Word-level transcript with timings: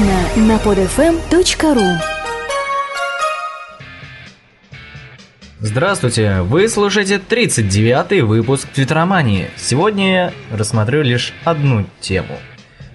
Подробно 0.00 0.46
на 0.46 0.56
podfm.ru 0.56 1.98
Здравствуйте! 5.58 6.40
Вы 6.40 6.68
слушаете 6.68 7.16
39-й 7.16 8.22
выпуск 8.22 8.66
Твиттеромании. 8.68 9.50
Сегодня 9.56 10.12
я 10.12 10.32
рассмотрю 10.50 11.02
лишь 11.02 11.34
одну 11.44 11.84
тему. 12.00 12.38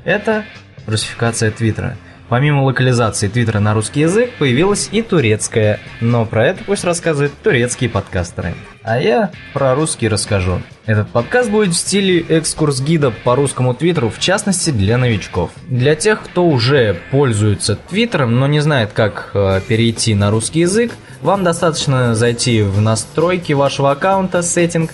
Это 0.04 0.46
русификация 0.88 1.52
Твиттера. 1.52 1.95
Помимо 2.28 2.64
локализации 2.64 3.28
Твиттера 3.28 3.60
на 3.60 3.73
русский 3.73 4.02
язык, 4.02 4.32
появилась 4.39 4.89
и 4.92 5.02
турецкая, 5.04 5.80
но 6.02 6.25
про 6.25 6.48
это 6.48 6.64
пусть 6.64 6.84
рассказывают 6.84 7.34
турецкие 7.44 7.89
подкастеры. 7.89 8.55
А 8.82 9.00
я 9.00 9.32
про 9.54 9.75
русский 9.75 10.07
расскажу. 10.07 10.61
Этот 10.86 11.10
подкаст 11.10 11.50
будет 11.50 11.74
в 11.74 11.78
стиле 11.78 12.21
экскурс-гида 12.21 13.11
по 13.24 13.36
русскому 13.36 13.74
Твиттеру, 13.74 14.10
в 14.10 14.20
частности 14.20 14.71
для 14.71 14.98
новичков. 14.98 15.52
Для 15.68 15.96
тех, 15.96 16.24
кто 16.24 16.48
уже 16.48 17.00
пользуется 17.11 17.75
Твиттером, 17.75 18.39
но 18.39 18.47
не 18.47 18.60
знает, 18.60 18.92
как 18.94 19.32
э, 19.33 19.61
перейти 19.68 20.16
на 20.16 20.32
русский 20.32 20.61
язык, 20.61 20.94
вам 21.21 21.44
достаточно 21.44 22.16
зайти 22.16 22.61
в 22.61 22.82
настройки 22.82 23.54
вашего 23.54 23.92
аккаунта, 23.92 24.42
сеттинг, 24.42 24.92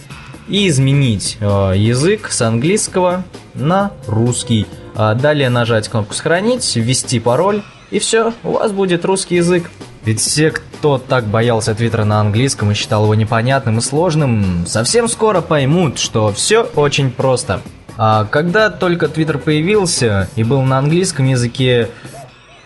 и 0.48 0.68
изменить 0.68 1.38
э, 1.40 1.46
язык 1.76 2.30
с 2.30 2.42
английского 2.42 3.24
на 3.54 3.92
русский. 4.08 4.68
Далее 4.96 5.50
нажать 5.50 5.90
кнопку 5.90 6.14
«Сохранить», 6.14 6.76
ввести 6.76 7.20
пароль, 7.20 7.64
и 7.92 8.00
все, 8.00 8.34
у 8.44 8.52
вас 8.52 8.72
будет 8.72 9.06
русский 9.06 9.36
язык. 9.36 9.70
Ведь 10.04 10.20
все, 10.20 10.50
кто 10.52 10.98
так 10.98 11.26
боялся 11.26 11.76
Твиттера 11.76 12.06
на 12.06 12.22
английском 12.22 12.72
и 12.72 12.74
считал 12.74 13.04
его 13.04 13.14
непонятным 13.14 13.78
и 13.78 13.82
сложным, 13.82 14.66
совсем 14.66 15.08
скоро 15.08 15.42
поймут, 15.42 16.00
что 16.00 16.32
все 16.32 16.64
очень 16.76 17.12
просто. 17.12 17.62
А 17.98 18.26
когда 18.26 18.70
только 18.72 19.08
Твиттер 19.08 19.38
появился 19.38 20.28
и 20.36 20.44
был 20.44 20.64
на 20.64 20.80
английском 20.80 21.28
языке, 21.28 21.90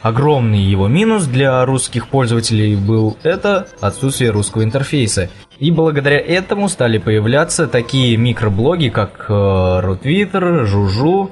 огромный 0.02 0.62
его 0.62 0.88
минус 0.88 1.26
для 1.26 1.66
русских 1.66 2.08
пользователей 2.08 2.76
был 2.76 3.17
это 3.23 3.67
отсутствие 3.82 4.30
русского 4.30 4.64
интерфейса. 4.64 5.30
И 5.58 5.72
благодаря 5.72 6.20
этому 6.20 6.70
стали 6.70 7.00
появляться 7.00 7.67
такие 7.67 8.16
микроблоги, 8.16 8.89
как 8.89 9.26
э, 9.28 9.80
Рутвиттер, 9.82 10.66
Жужу, 10.66 11.32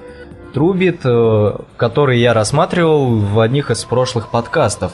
Трубит, 0.53 1.01
э, 1.03 1.57
который 1.77 2.19
я 2.19 2.33
рассматривал 2.33 3.17
в 3.17 3.39
одних 3.39 3.71
из 3.71 3.83
прошлых 3.85 4.29
подкастов. 4.29 4.93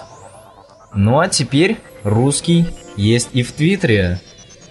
Ну 0.94 1.20
а 1.20 1.28
теперь 1.28 1.78
русский 2.04 2.68
есть 2.96 3.30
и 3.34 3.44
в 3.44 3.52
Твиттере. 3.52 4.22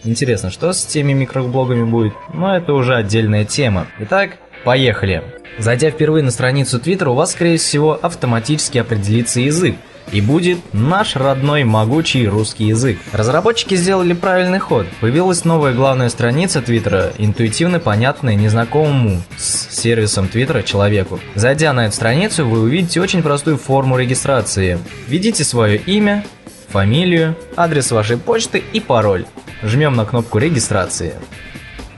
Интересно, 0.04 0.50
что 0.50 0.72
с 0.72 0.84
теми 0.84 1.12
микроблогами 1.12 1.84
будет? 1.84 2.14
Но 2.32 2.56
это 2.56 2.72
уже 2.72 2.94
отдельная 2.94 3.44
тема. 3.44 3.86
Итак, 3.98 4.38
поехали. 4.64 5.22
Зайдя 5.58 5.90
впервые 5.90 6.22
на 6.22 6.30
страницу 6.30 6.78
Твиттера, 6.78 7.10
у 7.10 7.14
вас, 7.14 7.32
скорее 7.32 7.58
всего, 7.58 7.98
автоматически 8.00 8.78
определится 8.78 9.40
язык 9.40 9.76
и 10.12 10.20
будет 10.20 10.58
наш 10.72 11.16
родной 11.16 11.64
могучий 11.64 12.26
русский 12.26 12.66
язык. 12.66 12.98
Разработчики 13.12 13.74
сделали 13.74 14.12
правильный 14.12 14.58
ход. 14.58 14.86
Появилась 15.00 15.44
новая 15.44 15.72
главная 15.72 16.08
страница 16.08 16.62
Твиттера, 16.62 17.12
интуитивно 17.18 17.80
понятная 17.80 18.34
незнакомому 18.34 19.22
с 19.36 19.68
сервисом 19.74 20.28
Твиттера 20.28 20.62
человеку. 20.62 21.20
Зайдя 21.34 21.72
на 21.72 21.86
эту 21.86 21.94
страницу, 21.96 22.46
вы 22.46 22.60
увидите 22.60 23.00
очень 23.00 23.22
простую 23.22 23.56
форму 23.58 23.96
регистрации. 23.96 24.78
Введите 25.06 25.44
свое 25.44 25.76
имя, 25.76 26.24
фамилию, 26.68 27.36
адрес 27.56 27.90
вашей 27.90 28.16
почты 28.16 28.62
и 28.72 28.80
пароль. 28.80 29.26
Жмем 29.62 29.94
на 29.94 30.04
кнопку 30.04 30.38
регистрации. 30.38 31.14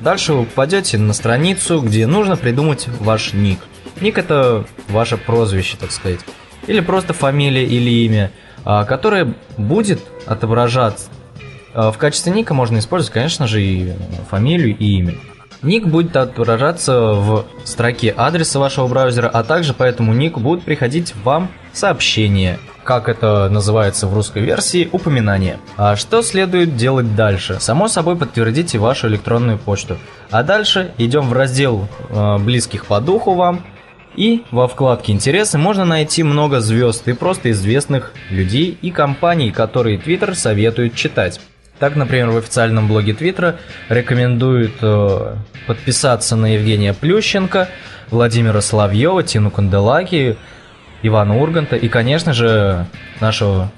Дальше 0.01 0.33
вы 0.33 0.45
попадете 0.45 0.97
на 0.97 1.13
страницу, 1.13 1.81
где 1.81 2.07
нужно 2.07 2.37
придумать 2.37 2.87
ваш 3.01 3.35
ник. 3.35 3.59
Ник 4.01 4.17
это 4.17 4.65
ваше 4.89 5.19
прозвище, 5.19 5.77
так 5.79 5.91
сказать 5.91 6.21
или 6.67 6.81
просто 6.81 7.13
фамилия 7.13 7.65
или 7.65 7.91
имя, 8.05 8.31
а, 8.65 8.85
которое 8.85 9.35
будет 9.57 10.01
отображаться. 10.27 11.09
А, 11.75 11.93
в 11.93 11.99
качестве 11.99 12.33
ника 12.33 12.55
можно 12.55 12.79
использовать, 12.79 13.13
конечно 13.13 13.47
же, 13.47 13.63
и 13.63 13.93
фамилию, 14.29 14.77
и 14.77 14.99
имя. 14.99 15.15
Ник 15.63 15.87
будет 15.87 16.17
отображаться 16.17 17.13
в 17.13 17.45
строке 17.65 18.11
адреса 18.11 18.59
вашего 18.59 18.89
браузера, 18.89 19.29
а 19.29 19.43
также 19.43 19.75
по 19.75 19.83
этому 19.83 20.15
нику 20.15 20.41
будут 20.41 20.65
приходить 20.65 21.15
вам 21.23 21.51
сообщения, 21.75 22.59
как 22.83 23.11
это 23.11 23.49
называется 23.51 24.07
в 24.07 24.15
русской 24.15 24.43
версии, 24.43 24.89
упоминания. 24.91 25.59
А 25.77 25.97
что 25.97 26.23
следует 26.23 26.77
делать 26.77 27.15
дальше? 27.15 27.59
Само 27.61 27.89
собой 27.89 28.17
подтвердите 28.17 28.79
вашу 28.79 29.09
электронную 29.09 29.59
почту. 29.59 29.99
А 30.31 30.43
дальше 30.43 30.95
идем 30.97 31.29
в 31.29 31.35
раздел 31.35 31.89
э, 32.09 32.39
близких 32.39 32.87
по 32.87 33.01
духу 33.01 33.35
вам, 33.35 33.63
и 34.17 34.43
во 34.51 34.67
вкладке 34.69 35.13
«Интересы» 35.13 35.59
можно 35.59 35.85
найти 35.85 36.23
много 36.23 36.61
звезд 36.61 37.07
и 37.09 37.13
просто 37.13 37.51
известных 37.51 38.13
людей 38.31 38.77
и 38.83 38.91
компаний, 38.91 39.51
которые 39.51 39.99
Twitter 39.99 40.35
советует 40.35 40.95
читать. 40.95 41.41
Так, 41.79 41.97
например, 41.97 42.31
в 42.31 42.37
официальном 42.37 42.89
блоге 42.89 43.15
Твиттера 43.15 43.57
рекомендуют 43.89 44.75
э, 44.83 45.37
подписаться 45.67 46.37
на 46.37 46.55
Евгения 46.55 46.93
Плющенко, 46.93 47.69
Владимира 48.11 48.61
Соловьева, 48.61 49.23
Тину 49.23 49.51
Канделаки, 49.51 50.37
Ивана 51.03 51.39
Урганта 51.39 51.77
и, 51.77 51.89
конечно 51.89 52.35
же, 52.35 52.87
нашего 53.21 53.73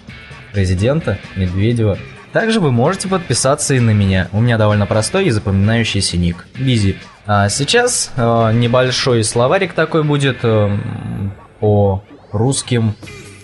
президента 0.53 1.19
Медведева. 1.37 1.97
Также 2.32 2.60
вы 2.60 2.72
можете 2.72 3.09
подписаться 3.09 3.75
и 3.75 3.81
на 3.81 3.91
меня. 3.91 4.28
У 4.32 4.41
меня 4.41 4.56
довольно 4.56 4.87
простой 4.87 5.26
и 5.26 5.31
запоминающийся 5.31 6.16
ник. 6.16 6.47
Бизи. 6.59 6.97
А 7.26 7.48
сейчас 7.48 8.10
э, 8.16 8.53
небольшой 8.54 9.22
словарик 9.22 9.75
такой 9.75 10.03
будет 10.03 10.38
э, 10.43 10.78
по 11.60 12.03
русским 12.32 12.94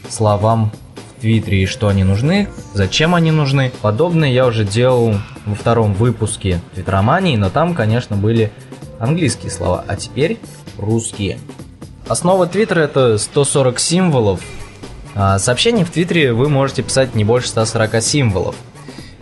словам 0.08 0.72
в 1.16 1.20
Твиттере 1.20 1.64
и 1.64 1.66
что 1.66 1.88
они 1.88 2.02
нужны, 2.02 2.48
зачем 2.72 3.14
они 3.14 3.30
нужны. 3.30 3.70
Подобное 3.82 4.30
я 4.30 4.46
уже 4.46 4.64
делал 4.64 5.14
во 5.44 5.54
втором 5.54 5.92
выпуске 5.92 6.60
Твиттеромании, 6.74 7.36
но 7.36 7.50
там, 7.50 7.74
конечно, 7.74 8.16
были 8.16 8.50
английские 8.98 9.50
слова, 9.50 9.84
а 9.86 9.96
теперь 9.96 10.38
русские. 10.78 11.38
Основа 12.08 12.46
Твиттера 12.46 12.80
это 12.80 13.18
140 13.18 13.78
символов. 13.78 14.40
А 15.14 15.38
сообщений 15.38 15.84
в 15.84 15.90
Твиттере 15.90 16.32
вы 16.32 16.48
можете 16.48 16.82
писать 16.82 17.14
не 17.14 17.24
больше 17.24 17.48
140 17.48 18.02
символов. 18.02 18.56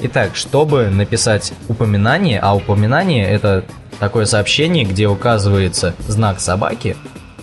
Итак, 0.09 0.37
чтобы 0.37 0.89
написать 0.89 1.53
упоминание, 1.69 2.39
а 2.39 2.55
упоминание 2.55 3.28
это 3.28 3.65
такое 3.99 4.25
сообщение, 4.25 4.84
где 4.84 5.09
указывается 5.09 5.97
знак 6.06 6.39
собаки, 6.39 6.97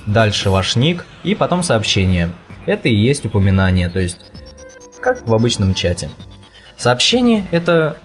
дальше 0.05 0.49
ваш 0.49 0.77
ник 0.77 1.05
и 1.25 1.35
потом 1.35 1.61
сообщение. 1.61 2.29
Это 2.65 2.87
и 2.87 2.95
есть 2.95 3.25
упоминание, 3.25 3.89
то 3.89 3.99
есть 3.99 4.31
как 5.01 5.27
в 5.27 5.35
обычном 5.35 5.73
чате. 5.73 6.09
Сообщение 6.77 7.45
это 7.51 7.97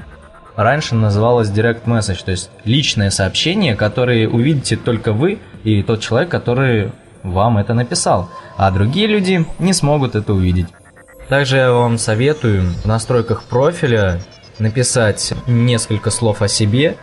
раньше 0.57 0.97
называлось 0.97 1.51
Direct 1.51 1.85
Message, 1.85 2.25
то 2.25 2.33
есть 2.33 2.51
личное 2.65 3.11
сообщение, 3.11 3.77
которое 3.77 4.29
увидите 4.29 4.77
только 4.77 5.13
вы 5.13 5.39
и 5.63 5.85
тот 5.85 6.01
человек, 6.01 6.31
который 6.31 6.91
вам 7.23 7.59
это 7.59 7.75
написал, 7.75 8.29
а 8.57 8.73
другие 8.73 9.07
люди 9.07 9.47
не 9.61 9.73
смогут 9.73 10.17
это 10.17 10.33
увидеть. 10.33 10.67
Также 11.29 11.59
я 11.59 11.73
вам 11.73 11.97
советую 11.97 12.73
в 12.83 12.87
настройках 12.87 13.45
профиля 13.45 14.21
написать 14.59 15.33
несколько 15.47 16.11
слов 16.11 16.43
о 16.43 16.49
себе 16.49 16.97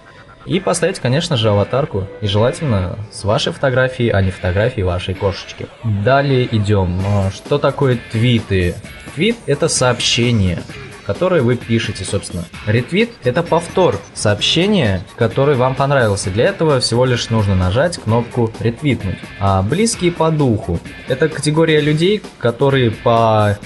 и 0.45 0.59
поставить, 0.59 0.99
конечно 0.99 1.37
же, 1.37 1.49
аватарку. 1.49 2.07
И 2.21 2.27
желательно 2.27 2.97
с 3.11 3.23
вашей 3.23 3.51
фотографией, 3.51 4.09
а 4.09 4.21
не 4.21 4.31
фотографией 4.31 4.83
вашей 4.83 5.13
кошечки. 5.13 5.67
Далее 5.83 6.47
идем. 6.55 7.01
А, 7.05 7.31
что 7.31 7.57
такое 7.57 7.97
твиты? 8.11 8.75
Твит– 9.15 9.37
это 9.47 9.67
сообщение, 9.67 10.61
которое 11.05 11.41
вы 11.41 11.55
пишете, 11.55 12.03
собственно. 12.03 12.45
Ретвит– 12.67 13.11
это 13.23 13.41
повтор 13.43 13.99
сообщения, 14.13 15.01
который 15.17 15.55
вам 15.55 15.73
понравился. 15.75 16.29
Для 16.29 16.45
этого 16.45 16.79
всего 16.79 17.05
лишь 17.05 17.29
нужно 17.29 17.55
нажать 17.55 17.97
кнопку 17.97 18.51
«Ретвитнуть». 18.59 19.17
А 19.39 19.61
близкие 19.63 20.11
по 20.11 20.29
духу– 20.29 20.79
это 21.07 21.29
категория 21.29 21.79
людей, 21.81 22.21
которые 22.37 22.91
по 22.91 23.57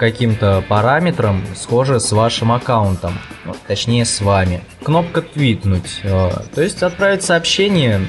каким-то 0.00 0.64
параметрам 0.66 1.44
схожи 1.54 2.00
с 2.00 2.10
вашим 2.12 2.52
аккаунтом, 2.52 3.18
точнее 3.66 4.06
с 4.06 4.22
вами. 4.22 4.62
Кнопка 4.82 5.20
«Твитнуть», 5.20 6.00
э, 6.02 6.30
то 6.54 6.62
есть 6.62 6.82
отправить 6.82 7.22
сообщение. 7.22 8.00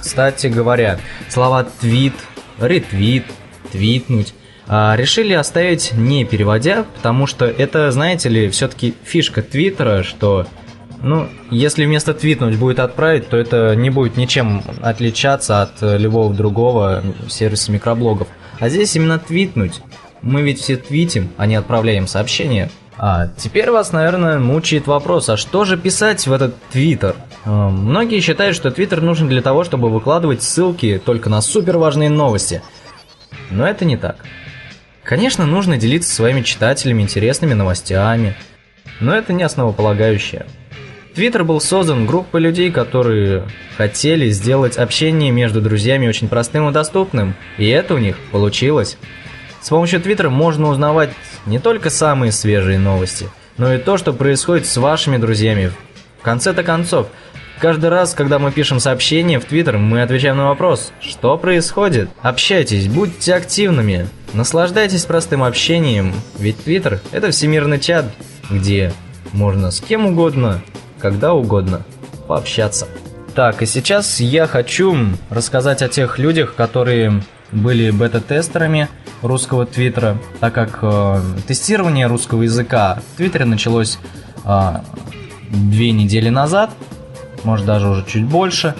Кстати 0.00 0.46
говоря, 0.46 0.98
слова 1.28 1.64
«твит», 1.64 2.14
«ретвит», 2.58 3.26
«твитнуть» 3.70 4.32
э, 4.66 4.94
решили 4.96 5.34
оставить 5.34 5.92
не 5.92 6.24
переводя, 6.24 6.86
потому 6.96 7.26
что 7.26 7.44
это, 7.44 7.90
знаете 7.90 8.30
ли, 8.30 8.48
все-таки 8.48 8.94
фишка 9.04 9.42
Твиттера, 9.42 10.02
что 10.02 10.46
ну, 11.02 11.28
если 11.50 11.84
вместо 11.84 12.14
твитнуть 12.14 12.56
будет 12.56 12.78
отправить, 12.78 13.28
то 13.28 13.36
это 13.36 13.76
не 13.76 13.90
будет 13.90 14.16
ничем 14.16 14.62
отличаться 14.80 15.60
от 15.60 15.82
любого 15.82 16.32
другого 16.32 17.04
сервиса 17.28 17.70
микроблогов. 17.70 18.28
А 18.58 18.70
здесь 18.70 18.96
именно 18.96 19.18
твитнуть. 19.18 19.82
Мы 20.24 20.40
ведь 20.40 20.58
все 20.58 20.76
твитим, 20.76 21.30
а 21.36 21.44
не 21.44 21.54
отправляем 21.54 22.06
сообщения. 22.06 22.70
А 22.96 23.28
теперь 23.36 23.70
вас, 23.70 23.92
наверное, 23.92 24.38
мучает 24.38 24.86
вопрос, 24.86 25.28
а 25.28 25.36
что 25.36 25.66
же 25.66 25.76
писать 25.76 26.26
в 26.26 26.32
этот 26.32 26.54
твиттер? 26.70 27.14
А, 27.44 27.68
многие 27.68 28.20
считают, 28.20 28.56
что 28.56 28.70
твиттер 28.70 29.02
нужен 29.02 29.28
для 29.28 29.42
того, 29.42 29.64
чтобы 29.64 29.90
выкладывать 29.90 30.42
ссылки 30.42 31.00
только 31.04 31.28
на 31.28 31.42
супер 31.42 31.76
важные 31.76 32.08
новости. 32.08 32.62
Но 33.50 33.68
это 33.68 33.84
не 33.84 33.98
так. 33.98 34.16
Конечно, 35.02 35.44
нужно 35.44 35.76
делиться 35.76 36.14
своими 36.14 36.40
читателями 36.40 37.02
интересными 37.02 37.52
новостями, 37.52 38.34
но 39.00 39.14
это 39.14 39.34
не 39.34 39.42
основополагающее. 39.42 40.46
Твиттер 41.14 41.44
был 41.44 41.60
создан 41.60 42.06
группой 42.06 42.40
людей, 42.40 42.70
которые 42.72 43.46
хотели 43.76 44.30
сделать 44.30 44.78
общение 44.78 45.30
между 45.30 45.60
друзьями 45.60 46.08
очень 46.08 46.28
простым 46.28 46.70
и 46.70 46.72
доступным, 46.72 47.34
и 47.58 47.68
это 47.68 47.94
у 47.94 47.98
них 47.98 48.18
получилось. 48.32 48.96
С 49.64 49.70
помощью 49.70 49.98
Твиттера 50.02 50.28
можно 50.28 50.68
узнавать 50.68 51.08
не 51.46 51.58
только 51.58 51.88
самые 51.88 52.32
свежие 52.32 52.78
новости, 52.78 53.30
но 53.56 53.72
и 53.72 53.78
то, 53.78 53.96
что 53.96 54.12
происходит 54.12 54.66
с 54.66 54.76
вашими 54.76 55.16
друзьями. 55.16 55.72
В 56.20 56.22
конце-то 56.22 56.62
концов, 56.62 57.06
каждый 57.60 57.88
раз, 57.88 58.12
когда 58.12 58.38
мы 58.38 58.52
пишем 58.52 58.78
сообщение 58.78 59.40
в 59.40 59.46
Твиттер, 59.46 59.78
мы 59.78 60.02
отвечаем 60.02 60.36
на 60.36 60.48
вопрос, 60.48 60.92
что 61.00 61.38
происходит. 61.38 62.10
Общайтесь, 62.20 62.88
будьте 62.88 63.34
активными, 63.34 64.06
наслаждайтесь 64.34 65.06
простым 65.06 65.42
общением, 65.42 66.12
ведь 66.38 66.62
Твиттер– 66.62 67.00
это 67.10 67.30
всемирный 67.30 67.80
чат, 67.80 68.04
где 68.50 68.92
можно 69.32 69.70
с 69.70 69.80
кем 69.80 70.04
угодно 70.04 70.60
когда 70.98 71.32
угодно 71.32 71.84
пообщаться. 72.28 72.86
Так, 73.34 73.62
и 73.62 73.66
сейчас 73.66 74.20
я 74.20 74.46
хочу 74.46 74.94
рассказать 75.30 75.80
о 75.80 75.88
тех 75.88 76.18
людях, 76.18 76.54
которые 76.54 77.22
были 77.52 77.90
бета-тестерами 77.90 78.88
русского 79.22 79.66
твиттера, 79.66 80.18
так 80.40 80.54
как 80.54 80.78
э, 80.82 81.20
тестирование 81.46 82.06
русского 82.06 82.42
языка 82.42 82.98
в 83.14 83.16
твиттере 83.16 83.44
началось 83.44 83.98
э, 84.44 84.76
две 85.50 85.92
недели 85.92 86.28
назад, 86.28 86.70
может 87.42 87.66
даже 87.66 87.88
уже 87.88 88.04
чуть 88.06 88.24
больше. 88.24 88.74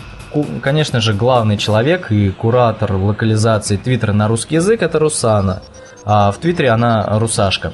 Конечно 0.62 1.00
же, 1.00 1.14
главный 1.14 1.56
человек 1.56 2.10
и 2.10 2.30
куратор 2.30 2.94
локализации 2.94 3.76
твиттера 3.76 4.12
на 4.12 4.26
русский 4.26 4.56
язык 4.56 4.82
это 4.82 4.98
Русана, 4.98 5.62
а 6.04 6.32
в 6.32 6.38
твиттере 6.38 6.70
она 6.70 7.18
Русашка. 7.18 7.72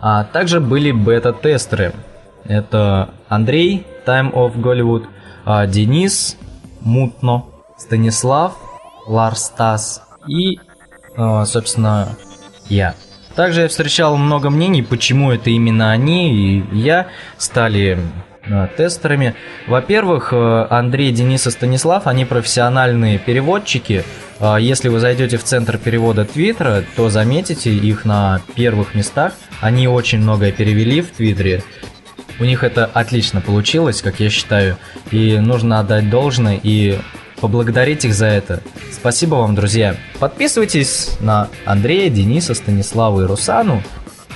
А 0.00 0.24
также 0.24 0.60
были 0.60 0.92
бета-тестеры, 0.92 1.94
это 2.44 3.10
Андрей, 3.28 3.86
Time 4.06 4.32
of 4.32 4.60
Голливуд, 4.60 5.08
а, 5.44 5.66
Денис, 5.66 6.36
Мутно, 6.80 7.44
Станислав, 7.76 8.56
Ларс 9.08 9.52
Тас 9.56 10.02
и, 10.28 10.60
а, 11.16 11.44
собственно, 11.46 12.16
я. 12.68 12.94
Также 13.34 13.62
я 13.62 13.68
встречал 13.68 14.16
много 14.16 14.50
мнений, 14.50 14.82
почему 14.82 15.32
это 15.32 15.50
именно 15.50 15.90
они 15.90 16.32
и 16.32 16.76
я 16.76 17.08
стали 17.38 17.98
а, 18.46 18.68
тестерами. 18.68 19.34
Во-первых, 19.66 20.32
Андрей, 20.32 21.10
Денис 21.12 21.46
и 21.46 21.50
Станислав, 21.50 22.06
они 22.06 22.24
профессиональные 22.24 23.18
переводчики. 23.18 24.04
Если 24.60 24.88
вы 24.88 25.00
зайдете 25.00 25.36
в 25.36 25.42
центр 25.42 25.78
перевода 25.78 26.24
Твиттера, 26.24 26.84
то 26.94 27.08
заметите 27.08 27.74
их 27.74 28.04
на 28.04 28.40
первых 28.54 28.94
местах. 28.94 29.32
Они 29.60 29.88
очень 29.88 30.20
многое 30.20 30.52
перевели 30.52 31.00
в 31.00 31.10
Твиттере. 31.10 31.64
У 32.38 32.44
них 32.44 32.62
это 32.62 32.86
отлично 32.86 33.40
получилось, 33.40 34.00
как 34.00 34.20
я 34.20 34.30
считаю, 34.30 34.76
и 35.10 35.38
нужно 35.38 35.80
отдать 35.80 36.08
должное 36.08 36.60
и 36.62 37.00
поблагодарить 37.40 38.04
их 38.04 38.14
за 38.14 38.26
это. 38.26 38.62
Спасибо 38.92 39.36
вам, 39.36 39.54
друзья. 39.54 39.96
Подписывайтесь 40.18 41.16
на 41.20 41.48
Андрея, 41.64 42.10
Дениса, 42.10 42.54
Станислава 42.54 43.22
и 43.22 43.26
Русану. 43.26 43.82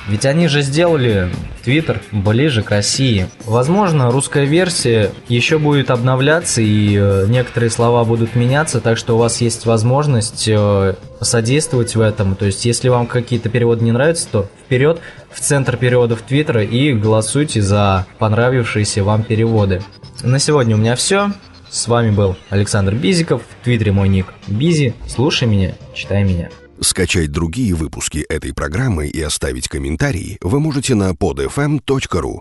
Ведь 0.08 0.26
они 0.26 0.48
же 0.48 0.62
сделали 0.62 1.30
Твиттер 1.62 2.02
ближе 2.10 2.62
к 2.62 2.70
России. 2.70 3.28
Возможно, 3.44 4.10
русская 4.10 4.44
версия 4.44 5.12
еще 5.28 5.58
будет 5.58 5.90
обновляться 5.90 6.60
и 6.60 6.96
э, 6.98 7.26
некоторые 7.28 7.70
слова 7.70 8.04
будут 8.04 8.34
меняться, 8.34 8.80
так 8.80 8.98
что 8.98 9.14
у 9.14 9.18
вас 9.18 9.40
есть 9.40 9.64
возможность 9.64 10.48
э, 10.48 10.94
содействовать 11.20 11.94
в 11.94 12.00
этом. 12.00 12.34
То 12.34 12.46
есть, 12.46 12.64
если 12.64 12.88
вам 12.88 13.06
какие-то 13.06 13.48
переводы 13.48 13.84
не 13.84 13.92
нравятся, 13.92 14.26
то 14.30 14.50
вперед 14.64 14.98
в 15.30 15.38
центр 15.38 15.76
переводов 15.76 16.22
Твиттера 16.22 16.64
и 16.64 16.92
голосуйте 16.92 17.62
за 17.62 18.06
понравившиеся 18.18 19.04
вам 19.04 19.22
переводы. 19.22 19.82
На 20.22 20.40
сегодня 20.40 20.74
у 20.74 20.78
меня 20.80 20.96
все. 20.96 21.30
С 21.72 21.88
вами 21.88 22.10
был 22.10 22.36
Александр 22.50 22.94
Бизиков, 22.94 23.40
в 23.40 23.64
Твиттере 23.64 23.92
мой 23.92 24.06
ник 24.10 24.26
Бизи. 24.46 24.94
Слушай 25.08 25.48
меня, 25.48 25.74
читай 25.94 26.22
меня. 26.22 26.50
Скачать 26.82 27.32
другие 27.32 27.74
выпуски 27.74 28.18
этой 28.28 28.52
программы 28.52 29.06
и 29.06 29.22
оставить 29.22 29.68
комментарии 29.68 30.36
вы 30.42 30.60
можете 30.60 30.94
на 30.94 31.12
podfm.ru. 31.12 32.40